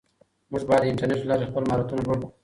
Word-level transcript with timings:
موږ 0.51 0.63
باید 0.69 0.83
د 0.85 0.89
انټرنیټ 0.91 1.19
له 1.23 1.27
لارې 1.29 1.49
خپل 1.49 1.63
مهارتونه 1.67 2.01
لوړ 2.05 2.17
کړو. 2.21 2.27